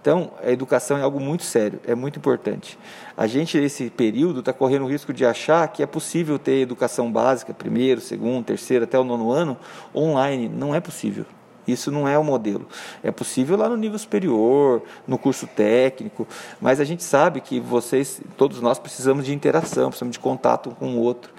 Então, 0.00 0.30
a 0.42 0.50
educação 0.50 0.96
é 0.96 1.02
algo 1.02 1.18
muito 1.18 1.42
sério, 1.42 1.80
é 1.86 1.94
muito 1.94 2.18
importante. 2.18 2.78
A 3.16 3.26
gente, 3.26 3.58
nesse 3.58 3.90
período, 3.90 4.40
está 4.40 4.52
correndo 4.52 4.84
o 4.84 4.88
risco 4.88 5.12
de 5.12 5.26
achar 5.26 5.66
que 5.68 5.82
é 5.82 5.86
possível 5.86 6.38
ter 6.38 6.60
educação 6.60 7.10
básica, 7.10 7.52
primeiro, 7.52 8.00
segundo, 8.00 8.44
terceiro, 8.44 8.84
até 8.84 8.98
o 8.98 9.04
nono 9.04 9.32
ano, 9.32 9.56
online. 9.94 10.48
Não 10.48 10.74
é 10.74 10.80
possível. 10.80 11.24
Isso 11.70 11.90
não 11.90 12.08
é 12.08 12.18
o 12.18 12.24
modelo. 12.24 12.66
É 13.02 13.10
possível 13.10 13.56
lá 13.56 13.68
no 13.68 13.76
nível 13.76 13.98
superior, 13.98 14.82
no 15.06 15.18
curso 15.18 15.46
técnico, 15.46 16.26
mas 16.60 16.80
a 16.80 16.84
gente 16.84 17.04
sabe 17.04 17.40
que 17.40 17.60
vocês, 17.60 18.20
todos 18.36 18.60
nós 18.60 18.78
precisamos 18.78 19.24
de 19.24 19.34
interação, 19.34 19.90
precisamos 19.90 20.14
de 20.14 20.18
contato 20.18 20.70
com 20.78 20.96
o 20.96 21.00
outro 21.00 21.30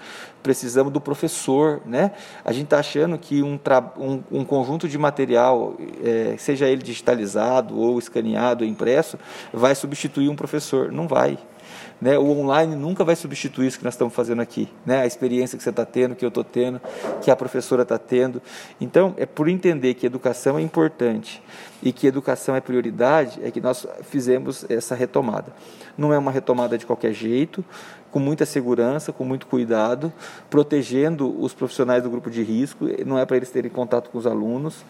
precisamos 0.42 0.92
do 0.92 1.00
professor, 1.00 1.82
né? 1.84 2.12
A 2.44 2.52
gente 2.52 2.64
está 2.64 2.78
achando 2.78 3.18
que 3.18 3.42
um, 3.42 3.58
um, 3.98 4.22
um, 4.40 4.44
conjunto 4.44 4.88
de 4.88 4.96
material, 4.96 5.74
é, 6.02 6.34
seja 6.38 6.66
ele 6.66 6.82
digitalizado 6.82 7.78
ou 7.78 7.98
escaneado 7.98 8.64
ou 8.64 8.70
impresso, 8.70 9.18
vai 9.52 9.74
substituir 9.74 10.28
um 10.28 10.36
professor. 10.36 10.90
Não 10.90 11.06
vai. 11.06 11.38
Né? 12.00 12.18
O 12.18 12.30
online 12.30 12.74
nunca 12.74 13.04
vai 13.04 13.14
substituir 13.14 13.66
isso 13.66 13.78
que 13.78 13.84
nós 13.84 13.94
estamos 13.94 14.14
fazendo 14.14 14.40
aqui, 14.40 14.68
né? 14.86 15.02
a 15.02 15.06
experiência 15.06 15.58
que 15.58 15.62
você 15.62 15.70
está 15.70 15.84
tendo, 15.84 16.14
que 16.14 16.24
eu 16.24 16.28
estou 16.28 16.42
tendo, 16.42 16.80
que 17.20 17.30
a 17.30 17.36
professora 17.36 17.82
está 17.82 17.98
tendo. 17.98 18.40
Então, 18.80 19.14
é 19.18 19.26
por 19.26 19.48
entender 19.48 19.94
que 19.94 20.06
educação 20.06 20.58
é 20.58 20.62
importante 20.62 21.42
e 21.82 21.92
que 21.92 22.06
educação 22.06 22.56
é 22.56 22.60
prioridade, 22.60 23.40
é 23.42 23.50
que 23.50 23.60
nós 23.60 23.86
fizemos 24.02 24.64
essa 24.70 24.94
retomada. 24.94 25.52
Não 25.96 26.12
é 26.12 26.18
uma 26.18 26.30
retomada 26.30 26.78
de 26.78 26.86
qualquer 26.86 27.12
jeito, 27.12 27.64
com 28.10 28.18
muita 28.18 28.44
segurança, 28.44 29.12
com 29.12 29.24
muito 29.24 29.46
cuidado, 29.46 30.12
protegendo 30.48 31.40
os 31.40 31.54
profissionais 31.54 32.02
do 32.02 32.10
grupo 32.10 32.30
de 32.30 32.42
risco, 32.42 32.86
não 33.06 33.18
é 33.18 33.24
para 33.24 33.36
eles 33.36 33.50
terem 33.50 33.70
contato 33.70 34.10
com 34.10 34.18
os 34.18 34.26
alunos, 34.26 34.84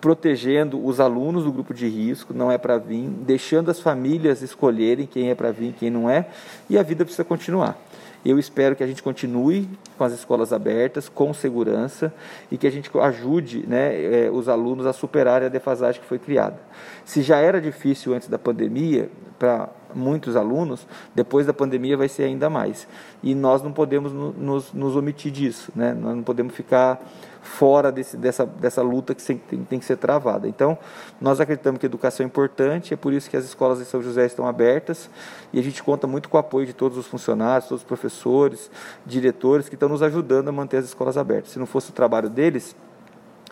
protegendo 0.00 0.84
os 0.84 1.00
alunos 1.00 1.44
do 1.44 1.52
grupo 1.52 1.72
de 1.72 1.88
risco, 1.88 2.34
não 2.34 2.50
é 2.52 2.58
para 2.58 2.78
vir, 2.78 3.08
deixando 3.08 3.70
as 3.70 3.80
famílias 3.80 4.42
escolherem 4.42 5.06
quem 5.06 5.30
é 5.30 5.34
para 5.34 5.50
vir, 5.50 5.74
quem 5.78 5.90
não 5.90 6.08
é, 6.08 6.26
e 6.68 6.78
a 6.78 6.82
vida 6.82 7.04
precisa 7.04 7.24
continuar. 7.24 7.78
Eu 8.24 8.38
espero 8.38 8.74
que 8.74 8.82
a 8.82 8.86
gente 8.86 9.02
continue 9.02 9.68
com 9.98 10.04
as 10.04 10.12
escolas 10.14 10.50
abertas, 10.50 11.10
com 11.10 11.34
segurança, 11.34 12.12
e 12.50 12.56
que 12.56 12.66
a 12.66 12.70
gente 12.70 12.90
ajude 12.98 13.66
né, 13.66 14.24
eh, 14.26 14.30
os 14.32 14.48
alunos 14.48 14.86
a 14.86 14.94
superarem 14.94 15.46
a 15.46 15.50
defasagem 15.50 16.00
que 16.00 16.06
foi 16.06 16.18
criada. 16.18 16.58
Se 17.04 17.20
já 17.20 17.36
era 17.36 17.60
difícil 17.60 18.14
antes 18.14 18.26
da 18.26 18.38
pandemia, 18.38 19.10
para 19.38 19.68
muitos 19.94 20.36
alunos, 20.36 20.86
depois 21.14 21.46
da 21.46 21.52
pandemia 21.52 21.96
vai 21.96 22.08
ser 22.08 22.24
ainda 22.24 22.50
mais. 22.50 22.86
E 23.22 23.34
nós 23.34 23.62
não 23.62 23.72
podemos 23.72 24.12
nos, 24.12 24.72
nos 24.72 24.96
omitir 24.96 25.32
disso, 25.32 25.72
né? 25.74 25.94
nós 25.94 26.16
não 26.16 26.22
podemos 26.22 26.54
ficar 26.54 27.00
fora 27.44 27.92
desse, 27.92 28.16
dessa, 28.16 28.46
dessa 28.46 28.82
luta 28.82 29.14
que 29.14 29.22
tem, 29.22 29.38
tem, 29.38 29.78
que 29.78 29.84
ser 29.84 29.96
travada. 29.96 30.48
Então, 30.48 30.76
nós 31.20 31.40
acreditamos 31.40 31.78
que 31.78 31.86
a 31.86 31.88
educação 31.88 32.24
é 32.24 32.26
importante, 32.26 32.94
é 32.94 32.96
por 32.96 33.12
isso 33.12 33.28
que 33.28 33.36
as 33.36 33.44
escolas 33.44 33.78
de 33.78 33.84
São 33.84 34.02
José 34.02 34.24
estão 34.24 34.48
abertas 34.48 35.10
e 35.52 35.58
a 35.58 35.62
gente 35.62 35.82
conta 35.82 36.06
muito 36.06 36.28
com 36.28 36.36
o 36.36 36.40
apoio 36.40 36.66
de 36.66 36.72
todos 36.72 36.96
os 36.96 37.06
funcionários, 37.06 37.68
todos 37.68 37.82
os 37.82 37.86
professores, 37.86 38.70
diretores 39.04 39.68
que 39.68 39.74
estão 39.74 39.88
nos 39.88 40.02
ajudando 40.02 40.48
a 40.48 40.52
manter 40.52 40.78
as 40.78 40.86
escolas 40.86 41.16
abertas. 41.16 41.52
Se 41.52 41.58
não 41.58 41.66
fosse 41.66 41.90
o 41.90 41.92
trabalho 41.92 42.30
deles, 42.30 42.74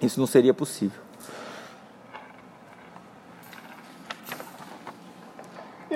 isso 0.01 0.19
não 0.19 0.27
seria 0.27 0.55
possível. 0.55 1.01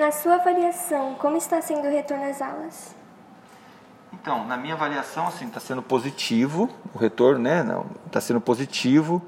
Na 0.07 0.11
sua 0.13 0.35
avaliação, 0.35 1.15
como 1.15 1.35
está 1.35 1.61
sendo 1.61 1.85
o 1.85 1.91
retorno 1.91 2.23
às 2.23 2.41
aulas? 2.41 2.95
Então, 4.13 4.47
na 4.47 4.55
minha 4.55 4.73
avaliação, 4.73 5.27
assim, 5.27 5.47
está 5.47 5.59
sendo 5.59 5.81
positivo 5.81 6.69
o 6.95 6.97
retorno, 6.97 7.39
né? 7.39 7.65
Está 8.05 8.21
sendo 8.21 8.39
positivo. 8.39 9.21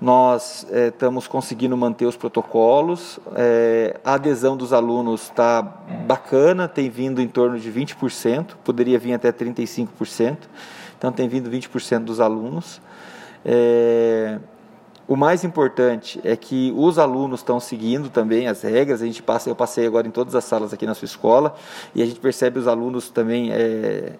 Nós 0.00 0.66
é, 0.72 0.88
estamos 0.88 1.28
conseguindo 1.28 1.76
manter 1.76 2.06
os 2.06 2.16
protocolos. 2.16 3.20
É, 3.36 4.00
a 4.04 4.14
adesão 4.14 4.56
dos 4.56 4.72
alunos 4.72 5.22
está 5.22 5.62
bacana, 5.62 6.66
tem 6.66 6.90
vindo 6.90 7.22
em 7.22 7.28
torno 7.28 7.56
de 7.56 7.70
20%, 7.70 8.56
poderia 8.64 8.98
vir 8.98 9.14
até 9.14 9.30
35%. 9.30 10.38
Então, 10.98 11.12
tem 11.12 11.28
vindo 11.28 11.48
20% 11.48 12.00
dos 12.00 12.18
alunos. 12.18 12.80
É, 13.44 14.40
o 15.08 15.14
mais 15.14 15.44
importante 15.44 16.20
é 16.24 16.36
que 16.36 16.72
os 16.76 16.98
alunos 16.98 17.40
estão 17.40 17.60
seguindo 17.60 18.08
também 18.10 18.48
as 18.48 18.62
regras. 18.62 19.00
A 19.00 19.06
gente 19.06 19.22
passa, 19.22 19.48
eu 19.48 19.54
passei 19.54 19.86
agora 19.86 20.06
em 20.06 20.10
todas 20.10 20.34
as 20.34 20.44
salas 20.44 20.72
aqui 20.72 20.84
na 20.84 20.94
sua 20.94 21.06
escola 21.06 21.54
e 21.94 22.02
a 22.02 22.06
gente 22.06 22.18
percebe 22.18 22.58
os 22.58 22.66
alunos 22.66 23.08
também 23.08 23.52
é, 23.52 24.14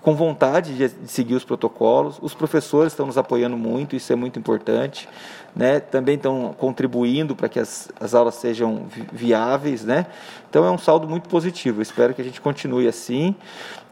com 0.00 0.14
vontade 0.14 0.74
de, 0.74 0.88
seguir 1.08 1.34
os 1.34 1.44
protocolos. 1.44 2.18
Os 2.22 2.32
professores 2.32 2.92
estão 2.92 3.06
nos 3.06 3.18
apoiando 3.18 3.56
muito, 3.56 3.96
isso 3.96 4.12
é 4.12 4.16
muito 4.16 4.38
importante. 4.38 5.08
Né? 5.54 5.80
Também 5.80 6.14
estão 6.14 6.54
contribuindo 6.56 7.34
para 7.34 7.48
que 7.48 7.58
as, 7.58 7.90
as 7.98 8.14
aulas 8.14 8.36
sejam 8.36 8.86
viáveis. 9.12 9.84
Né? 9.84 10.06
Então 10.48 10.64
é 10.64 10.70
um 10.70 10.78
saldo 10.78 11.08
muito 11.08 11.28
positivo. 11.28 11.82
espero 11.82 12.14
que 12.14 12.22
a 12.22 12.24
gente 12.24 12.40
continue 12.40 12.86
assim. 12.86 13.34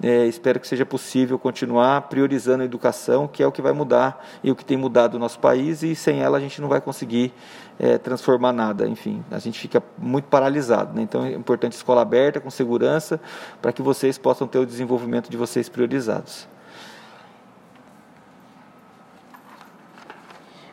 É, 0.02 0.24
espero 0.26 0.58
que 0.58 0.66
seja 0.66 0.86
possível 0.86 1.38
continuar 1.38 2.02
priorizando 2.02 2.62
a 2.62 2.64
educação, 2.64 3.28
que 3.28 3.42
é 3.42 3.46
o 3.46 3.52
que 3.52 3.60
vai 3.60 3.72
mudar 3.72 4.24
e 4.42 4.50
o 4.50 4.56
que 4.56 4.64
tem 4.64 4.76
mudado 4.76 5.14
o 5.14 5.18
nosso 5.18 5.38
país, 5.38 5.82
e 5.82 5.94
sem 5.94 6.22
ela 6.22 6.38
a 6.38 6.40
gente 6.40 6.60
não 6.60 6.68
vai 6.68 6.80
conseguir 6.80 7.34
é, 7.78 7.98
transformar 7.98 8.52
nada. 8.52 8.88
Enfim, 8.88 9.22
a 9.30 9.38
gente 9.38 9.58
fica 9.60 9.82
muito 9.98 10.24
paralisado. 10.24 10.94
Né? 10.94 11.02
Então 11.02 11.24
é 11.24 11.32
importante 11.32 11.72
escola 11.72 12.00
aberta, 12.00 12.40
com 12.40 12.48
segurança, 12.50 13.20
para 13.60 13.72
que 13.72 13.82
vocês 13.82 14.16
possam 14.16 14.48
ter 14.48 14.58
o 14.58 14.64
desenvolvimento 14.64 15.28
de 15.30 15.36
vocês 15.36 15.68
priorizados. 15.68 16.48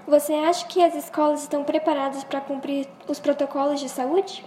Você 0.08 0.34
acha 0.34 0.66
que 0.68 0.82
as 0.82 0.96
escolas 0.96 1.42
estão 1.42 1.66
preparadas 1.66 2.24
para 2.24 2.40
cumprir 2.40 2.88
os 3.10 3.20
protocolos 3.20 3.82
de 3.82 3.90
saúde? 3.90 4.46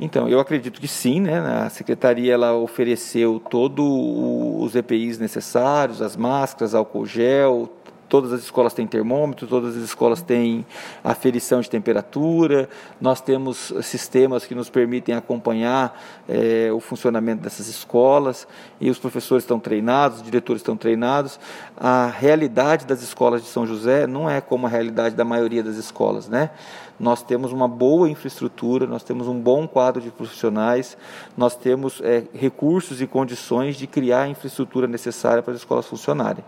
Então, 0.00 0.28
eu 0.28 0.38
acredito 0.38 0.80
que 0.80 0.86
sim, 0.86 1.20
né? 1.20 1.38
A 1.40 1.68
secretaria 1.68 2.32
ela 2.32 2.54
ofereceu 2.54 3.42
todos 3.50 3.84
os 3.84 4.76
EPIs 4.76 5.18
necessários, 5.18 6.00
as 6.00 6.16
máscaras, 6.16 6.72
álcool 6.72 7.04
gel, 7.04 7.68
todas 8.08 8.32
as 8.32 8.40
escolas 8.40 8.72
têm 8.72 8.86
termômetro, 8.86 9.46
todas 9.46 9.76
as 9.76 9.82
escolas 9.82 10.22
têm 10.22 10.64
aferição 11.04 11.60
de 11.60 11.68
temperatura, 11.68 12.68
nós 13.00 13.20
temos 13.20 13.72
sistemas 13.82 14.46
que 14.46 14.54
nos 14.54 14.70
permitem 14.70 15.14
acompanhar 15.14 16.00
é, 16.28 16.70
o 16.72 16.80
funcionamento 16.80 17.42
dessas 17.42 17.68
escolas 17.68 18.46
e 18.80 18.90
os 18.90 18.98
professores 18.98 19.44
estão 19.44 19.60
treinados, 19.60 20.18
os 20.18 20.24
diretores 20.24 20.60
estão 20.60 20.76
treinados. 20.76 21.38
A 21.76 22.06
realidade 22.06 22.86
das 22.86 23.02
escolas 23.02 23.42
de 23.42 23.48
São 23.48 23.66
José 23.66 24.06
não 24.06 24.28
é 24.28 24.40
como 24.40 24.66
a 24.66 24.70
realidade 24.70 25.14
da 25.14 25.24
maioria 25.24 25.62
das 25.62 25.76
escolas, 25.76 26.28
né? 26.28 26.50
Nós 26.98 27.22
temos 27.22 27.52
uma 27.52 27.68
boa 27.68 28.10
infraestrutura, 28.10 28.84
nós 28.84 29.04
temos 29.04 29.28
um 29.28 29.38
bom 29.38 29.68
quadro 29.68 30.02
de 30.02 30.10
profissionais, 30.10 30.96
nós 31.36 31.54
temos 31.54 32.00
é, 32.02 32.24
recursos 32.34 33.00
e 33.00 33.06
condições 33.06 33.76
de 33.76 33.86
criar 33.86 34.22
a 34.22 34.28
infraestrutura 34.28 34.88
necessária 34.88 35.40
para 35.40 35.52
as 35.52 35.60
escolas 35.60 35.86
funcionarem. 35.86 36.44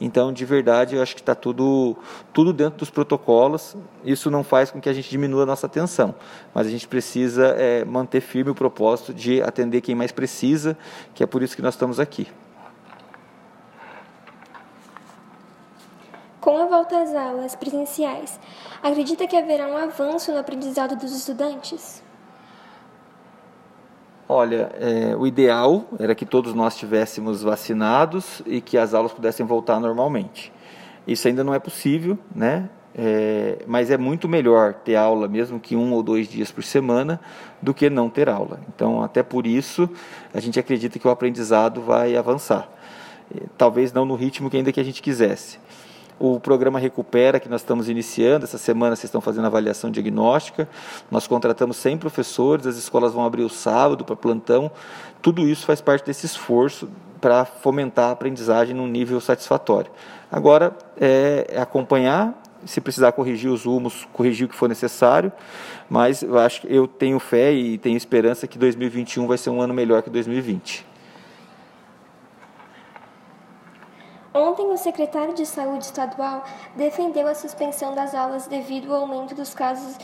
Então, 0.00 0.32
de 0.32 0.44
verdade, 0.46 0.96
eu 0.96 1.02
acho 1.02 1.14
que 1.14 1.20
está 1.20 1.34
tudo, 1.34 1.94
tudo 2.32 2.52
dentro 2.54 2.78
dos 2.78 2.88
protocolos. 2.88 3.76
Isso 4.02 4.30
não 4.30 4.42
faz 4.42 4.70
com 4.70 4.80
que 4.80 4.88
a 4.88 4.92
gente 4.94 5.10
diminua 5.10 5.42
a 5.42 5.46
nossa 5.46 5.66
atenção, 5.66 6.14
mas 6.54 6.66
a 6.66 6.70
gente 6.70 6.88
precisa 6.88 7.48
é, 7.58 7.84
manter 7.84 8.22
firme 8.22 8.50
o 8.50 8.54
propósito 8.54 9.12
de 9.12 9.42
atender 9.42 9.82
quem 9.82 9.94
mais 9.94 10.10
precisa, 10.10 10.76
que 11.14 11.22
é 11.22 11.26
por 11.26 11.42
isso 11.42 11.54
que 11.54 11.60
nós 11.60 11.74
estamos 11.74 12.00
aqui. 12.00 12.26
Com 16.40 16.56
a 16.56 16.64
volta 16.64 17.02
às 17.02 17.14
aulas 17.14 17.54
presenciais, 17.54 18.40
acredita 18.82 19.26
que 19.26 19.36
haverá 19.36 19.66
um 19.66 19.76
avanço 19.76 20.32
no 20.32 20.38
aprendizado 20.38 20.96
dos 20.96 21.14
estudantes? 21.14 22.02
Olha, 24.32 24.70
é, 24.78 25.16
o 25.16 25.26
ideal 25.26 25.86
era 25.98 26.14
que 26.14 26.24
todos 26.24 26.54
nós 26.54 26.74
estivéssemos 26.74 27.42
vacinados 27.42 28.40
e 28.46 28.60
que 28.60 28.78
as 28.78 28.94
aulas 28.94 29.12
pudessem 29.12 29.44
voltar 29.44 29.80
normalmente. 29.80 30.52
Isso 31.04 31.26
ainda 31.26 31.42
não 31.42 31.52
é 31.52 31.58
possível, 31.58 32.16
né? 32.32 32.70
É, 32.94 33.58
mas 33.66 33.90
é 33.90 33.98
muito 33.98 34.28
melhor 34.28 34.74
ter 34.74 34.94
aula, 34.94 35.26
mesmo 35.26 35.58
que 35.58 35.74
um 35.74 35.92
ou 35.92 36.00
dois 36.00 36.28
dias 36.28 36.52
por 36.52 36.62
semana, 36.62 37.20
do 37.60 37.74
que 37.74 37.90
não 37.90 38.08
ter 38.08 38.28
aula. 38.28 38.60
Então, 38.72 39.02
até 39.02 39.20
por 39.20 39.48
isso, 39.48 39.90
a 40.32 40.38
gente 40.38 40.60
acredita 40.60 40.96
que 40.96 41.08
o 41.08 41.10
aprendizado 41.10 41.82
vai 41.82 42.16
avançar. 42.16 42.68
Talvez 43.58 43.92
não 43.92 44.04
no 44.04 44.14
ritmo 44.14 44.48
que 44.48 44.56
ainda 44.56 44.70
que 44.70 44.78
a 44.78 44.84
gente 44.84 45.02
quisesse 45.02 45.58
o 46.20 46.38
programa 46.38 46.78
Recupera, 46.78 47.40
que 47.40 47.48
nós 47.48 47.62
estamos 47.62 47.88
iniciando, 47.88 48.44
essa 48.44 48.58
semana 48.58 48.94
vocês 48.94 49.04
estão 49.04 49.22
fazendo 49.22 49.46
avaliação 49.46 49.90
diagnóstica, 49.90 50.68
nós 51.10 51.26
contratamos 51.26 51.78
100 51.78 51.96
professores, 51.96 52.66
as 52.66 52.76
escolas 52.76 53.14
vão 53.14 53.24
abrir 53.24 53.42
o 53.42 53.48
sábado 53.48 54.04
para 54.04 54.14
plantão, 54.14 54.70
tudo 55.22 55.48
isso 55.48 55.64
faz 55.64 55.80
parte 55.80 56.04
desse 56.04 56.26
esforço 56.26 56.90
para 57.22 57.46
fomentar 57.46 58.10
a 58.10 58.12
aprendizagem 58.12 58.74
num 58.74 58.86
nível 58.86 59.18
satisfatório. 59.18 59.90
Agora 60.30 60.76
é 61.00 61.56
acompanhar, 61.56 62.38
se 62.66 62.82
precisar 62.82 63.12
corrigir 63.12 63.50
os 63.50 63.64
rumos, 63.64 64.06
corrigir 64.12 64.46
o 64.46 64.48
que 64.50 64.54
for 64.54 64.68
necessário, 64.68 65.32
mas 65.88 66.22
eu 66.22 66.38
acho 66.38 66.66
eu 66.66 66.86
tenho 66.86 67.18
fé 67.18 67.50
e 67.50 67.78
tenho 67.78 67.96
esperança 67.96 68.46
que 68.46 68.58
2021 68.58 69.26
vai 69.26 69.38
ser 69.38 69.48
um 69.48 69.62
ano 69.62 69.72
melhor 69.72 70.02
que 70.02 70.10
2020. 70.10 70.89
Ontem, 74.32 74.70
o 74.70 74.76
secretário 74.76 75.34
de 75.34 75.44
Saúde 75.44 75.84
estadual 75.84 76.44
defendeu 76.76 77.26
a 77.26 77.34
suspensão 77.34 77.94
das 77.94 78.14
aulas 78.14 78.46
devido 78.46 78.94
ao 78.94 79.02
aumento 79.02 79.34
dos 79.34 79.54
casos 79.54 79.96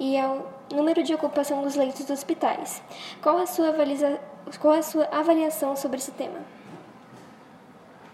e 0.00 0.18
ao 0.18 0.50
número 0.72 1.02
de 1.02 1.12
ocupação 1.14 1.62
dos 1.62 1.76
leitos 1.76 2.00
dos 2.00 2.10
hospitais. 2.10 2.82
Qual 3.22 3.36
a 3.38 3.46
sua, 3.46 3.68
avaliza... 3.68 4.18
Qual 4.58 4.74
a 4.74 4.82
sua 4.82 5.04
avaliação 5.12 5.76
sobre 5.76 5.98
esse 5.98 6.12
tema? 6.12 6.38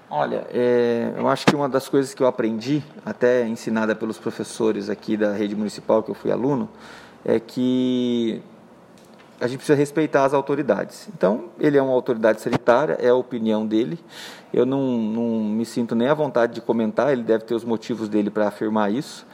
Olha, 0.09 0.45
é, 0.51 1.13
eu 1.17 1.29
acho 1.29 1.47
que 1.47 1.55
uma 1.55 1.69
das 1.69 1.89
coisas 1.89 2.13
que 2.13 2.21
eu 2.21 2.27
aprendi, 2.27 2.83
até 3.07 3.47
ensinada 3.47 3.95
pelos 3.95 4.19
professores 4.19 4.91
aqui 4.91 5.17
da 5.17 5.33
rede 5.33 5.55
municipal 5.55 6.03
que 6.03 6.11
eu 6.11 6.17
fui 6.17 6.33
aluno, 6.33 6.69
é 7.25 7.39
que 7.39 8.43
a 9.41 9.47
gente 9.47 9.57
precisa 9.57 9.77
respeitar 9.77 10.25
as 10.25 10.35
autoridades. 10.35 11.09
Então, 11.17 11.47
ele 11.59 11.79
é 11.79 11.83
uma 11.83 11.95
autoridade 11.95 12.41
sanitária, 12.43 12.99
é 13.01 13.09
a 13.09 13.15
opinião 13.15 13.67
dele. 13.67 13.99
Eu 14.53 14.67
não, 14.67 14.83
não 14.83 15.45
me 15.45 15.65
sinto 15.65 15.95
nem 15.95 16.09
à 16.09 16.15
vontade 16.15 16.55
de 16.55 16.61
comentar, 16.61 17.11
ele 17.11 17.23
deve 17.23 17.45
ter 17.45 17.55
os 17.55 17.65
motivos 17.65 18.09
dele 18.09 18.31
para 18.31 18.47
afirmar 18.47 18.93
isso. 18.93 19.27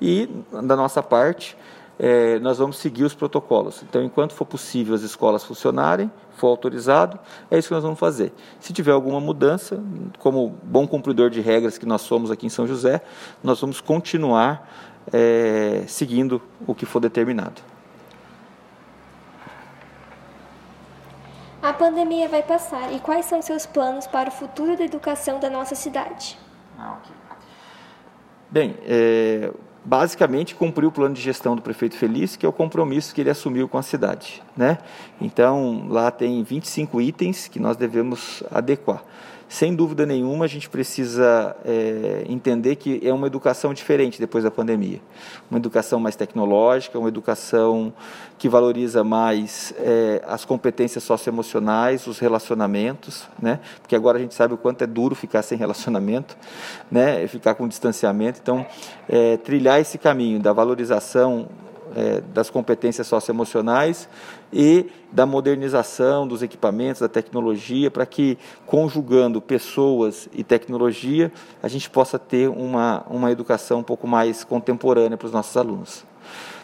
E, 0.00 0.28
da 0.52 0.76
nossa 0.76 1.02
parte, 1.02 1.56
é, 1.98 2.38
nós 2.40 2.58
vamos 2.58 2.76
seguir 2.76 3.04
os 3.04 3.14
protocolos. 3.14 3.82
Então, 3.88 4.02
enquanto 4.02 4.34
for 4.34 4.44
possível 4.44 4.94
as 4.94 5.02
escolas 5.02 5.42
funcionarem, 5.44 6.10
for 6.36 6.48
autorizado, 6.48 7.18
é 7.50 7.58
isso 7.58 7.68
que 7.68 7.74
nós 7.74 7.84
vamos 7.84 7.98
fazer. 7.98 8.32
Se 8.60 8.72
tiver 8.72 8.92
alguma 8.92 9.20
mudança, 9.20 9.82
como 10.18 10.54
bom 10.62 10.86
cumpridor 10.86 11.30
de 11.30 11.40
regras 11.40 11.78
que 11.78 11.86
nós 11.86 12.02
somos 12.02 12.30
aqui 12.30 12.44
em 12.44 12.50
São 12.50 12.66
José, 12.66 13.00
nós 13.42 13.60
vamos 13.60 13.80
continuar 13.80 14.68
é, 15.10 15.84
seguindo 15.86 16.42
o 16.66 16.74
que 16.74 16.84
for 16.84 17.00
determinado. 17.00 17.73
Pandemia 21.74 22.28
vai 22.28 22.42
passar 22.42 22.92
e 22.92 23.00
quais 23.00 23.26
são 23.26 23.42
seus 23.42 23.66
planos 23.66 24.06
para 24.06 24.28
o 24.28 24.32
futuro 24.32 24.76
da 24.76 24.84
educação 24.84 25.38
da 25.38 25.50
nossa 25.50 25.74
cidade? 25.74 26.38
Ah, 26.78 26.96
okay. 26.98 27.14
Bem, 28.50 28.76
é, 28.86 29.50
basicamente 29.84 30.54
cumprir 30.54 30.86
o 30.86 30.92
plano 30.92 31.14
de 31.14 31.20
gestão 31.20 31.56
do 31.56 31.62
prefeito 31.62 31.96
Feliz, 31.96 32.36
que 32.36 32.46
é 32.46 32.48
o 32.48 32.52
compromisso 32.52 33.14
que 33.14 33.20
ele 33.20 33.30
assumiu 33.30 33.68
com 33.68 33.76
a 33.76 33.82
cidade. 33.82 34.42
Né? 34.56 34.78
Então, 35.20 35.86
lá 35.88 36.10
tem 36.10 36.42
25 36.42 37.00
itens 37.00 37.48
que 37.48 37.58
nós 37.58 37.76
devemos 37.76 38.42
adequar 38.50 39.02
sem 39.54 39.72
dúvida 39.72 40.04
nenhuma, 40.04 40.46
a 40.46 40.48
gente 40.48 40.68
precisa 40.68 41.54
é, 41.64 42.24
entender 42.28 42.74
que 42.74 43.00
é 43.04 43.12
uma 43.12 43.28
educação 43.28 43.72
diferente 43.72 44.18
depois 44.18 44.42
da 44.42 44.50
pandemia. 44.50 45.00
Uma 45.48 45.60
educação 45.60 46.00
mais 46.00 46.16
tecnológica, 46.16 46.98
uma 46.98 47.06
educação 47.06 47.92
que 48.36 48.48
valoriza 48.48 49.04
mais 49.04 49.72
é, 49.78 50.20
as 50.26 50.44
competências 50.44 51.04
socioemocionais, 51.04 52.08
os 52.08 52.18
relacionamentos, 52.18 53.28
né? 53.40 53.60
porque 53.80 53.94
agora 53.94 54.18
a 54.18 54.20
gente 54.20 54.34
sabe 54.34 54.54
o 54.54 54.56
quanto 54.56 54.82
é 54.82 54.88
duro 54.88 55.14
ficar 55.14 55.42
sem 55.42 55.56
relacionamento, 55.56 56.36
né? 56.90 57.24
ficar 57.28 57.54
com 57.54 57.68
distanciamento. 57.68 58.40
Então, 58.42 58.66
é, 59.08 59.36
trilhar 59.36 59.80
esse 59.80 59.98
caminho 59.98 60.40
da 60.40 60.52
valorização 60.52 61.48
é, 61.94 62.20
das 62.32 62.50
competências 62.50 63.06
socioemocionais 63.06 64.08
e 64.54 64.86
da 65.10 65.26
modernização 65.26 66.28
dos 66.28 66.40
equipamentos, 66.40 67.00
da 67.00 67.08
tecnologia, 67.08 67.90
para 67.90 68.06
que, 68.06 68.38
conjugando 68.64 69.42
pessoas 69.42 70.28
e 70.32 70.44
tecnologia, 70.44 71.32
a 71.60 71.66
gente 71.66 71.90
possa 71.90 72.20
ter 72.20 72.48
uma, 72.48 73.04
uma 73.10 73.32
educação 73.32 73.80
um 73.80 73.82
pouco 73.82 74.06
mais 74.06 74.44
contemporânea 74.44 75.18
para 75.18 75.26
os 75.26 75.32
nossos 75.32 75.56
alunos. 75.56 76.06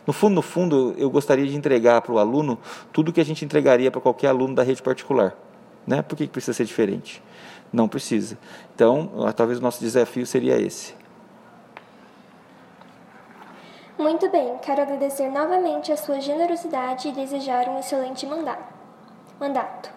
No 0.06 0.12
fundo, 0.12 0.34
no 0.36 0.42
fundo, 0.42 0.94
eu 0.96 1.10
gostaria 1.10 1.46
de 1.46 1.56
entregar 1.56 2.00
para 2.00 2.12
o 2.12 2.18
aluno 2.18 2.58
tudo 2.92 3.12
que 3.12 3.20
a 3.20 3.24
gente 3.24 3.44
entregaria 3.44 3.90
para 3.90 4.00
qualquer 4.00 4.28
aluno 4.28 4.54
da 4.54 4.62
rede 4.62 4.80
particular. 4.80 5.36
Né? 5.84 6.00
Por 6.00 6.16
que 6.16 6.28
precisa 6.28 6.52
ser 6.52 6.64
diferente? 6.64 7.20
Não 7.72 7.88
precisa. 7.88 8.38
Então, 8.74 9.10
talvez 9.36 9.58
o 9.58 9.62
nosso 9.62 9.80
desafio 9.80 10.24
seria 10.24 10.60
esse. 10.60 10.99
Muito 14.00 14.30
bem, 14.30 14.56
quero 14.62 14.80
agradecer 14.80 15.28
novamente 15.28 15.92
a 15.92 15.96
sua 15.98 16.22
generosidade 16.22 17.06
e 17.06 17.12
desejar 17.12 17.68
um 17.68 17.78
excelente 17.78 18.26
mandato. 18.26 19.90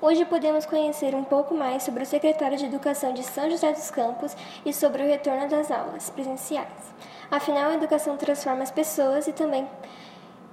Hoje 0.00 0.24
podemos 0.24 0.64
conhecer 0.64 1.14
um 1.14 1.22
pouco 1.22 1.54
mais 1.54 1.82
sobre 1.82 2.02
o 2.02 2.06
secretário 2.06 2.56
de 2.56 2.64
Educação 2.64 3.12
de 3.12 3.22
São 3.22 3.50
José 3.50 3.70
dos 3.70 3.90
Campos 3.90 4.34
e 4.64 4.72
sobre 4.72 5.02
o 5.02 5.06
retorno 5.06 5.46
das 5.46 5.70
aulas 5.70 6.08
presenciais. 6.08 6.94
Afinal, 7.30 7.72
a 7.72 7.74
educação 7.74 8.16
transforma 8.16 8.62
as 8.62 8.70
pessoas 8.70 9.28
e 9.28 9.32
também 9.34 9.68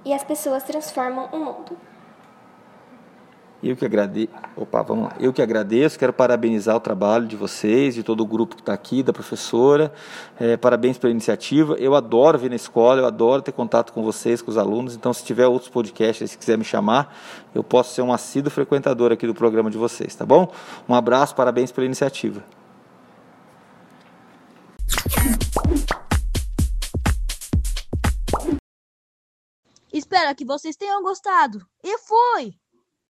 e 0.04 0.12
as 0.12 0.22
pessoas 0.22 0.62
transformam 0.62 1.30
o 1.32 1.38
mundo. 1.38 1.78
Eu 3.62 3.76
que 3.76 3.84
agradeço. 3.84 4.28
Opa, 4.56 4.82
vamos 4.82 5.04
lá. 5.04 5.16
Eu 5.20 5.32
que 5.32 5.40
agradeço, 5.40 5.96
quero 5.96 6.12
parabenizar 6.12 6.74
o 6.74 6.80
trabalho 6.80 7.28
de 7.28 7.36
vocês, 7.36 7.94
de 7.94 8.02
todo 8.02 8.20
o 8.20 8.26
grupo 8.26 8.56
que 8.56 8.62
está 8.62 8.72
aqui, 8.72 9.04
da 9.04 9.12
professora. 9.12 9.92
É, 10.38 10.56
parabéns 10.56 10.98
pela 10.98 11.12
iniciativa. 11.12 11.74
Eu 11.74 11.94
adoro 11.94 12.36
vir 12.38 12.50
na 12.50 12.56
escola, 12.56 13.00
eu 13.00 13.06
adoro 13.06 13.40
ter 13.40 13.52
contato 13.52 13.92
com 13.92 14.02
vocês, 14.02 14.42
com 14.42 14.50
os 14.50 14.58
alunos. 14.58 14.96
Então, 14.96 15.12
se 15.12 15.24
tiver 15.24 15.46
outros 15.46 15.70
podcasts, 15.70 16.32
se 16.32 16.36
quiser 16.36 16.58
me 16.58 16.64
chamar, 16.64 17.16
eu 17.54 17.62
posso 17.62 17.94
ser 17.94 18.02
um 18.02 18.12
assíduo 18.12 18.50
frequentador 18.50 19.12
aqui 19.12 19.28
do 19.28 19.34
programa 19.34 19.70
de 19.70 19.78
vocês, 19.78 20.12
tá 20.14 20.26
bom? 20.26 20.52
Um 20.88 20.94
abraço, 20.94 21.36
parabéns 21.36 21.70
pela 21.70 21.86
iniciativa. 21.86 22.42
Espero 29.92 30.34
que 30.34 30.44
vocês 30.44 30.74
tenham 30.74 31.02
gostado. 31.02 31.64
E 31.84 31.98
fui! 31.98 32.61